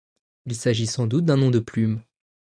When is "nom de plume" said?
1.37-2.01